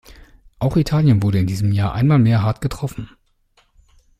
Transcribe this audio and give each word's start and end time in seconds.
Auch 0.57 0.77
Italien 0.77 1.21
wurde 1.21 1.37
in 1.37 1.45
diesem 1.45 1.71
Jahr 1.71 1.93
einmal 1.93 2.17
mehr 2.17 2.41
hart 2.41 2.59
getroffen. 2.61 3.07